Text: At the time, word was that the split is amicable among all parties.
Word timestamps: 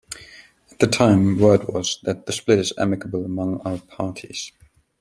At 0.71 0.79
the 0.79 0.87
time, 0.87 1.37
word 1.37 1.67
was 1.67 1.99
that 2.01 2.25
the 2.25 2.31
split 2.31 2.57
is 2.57 2.73
amicable 2.75 3.23
among 3.23 3.57
all 3.59 3.77
parties. 3.77 4.51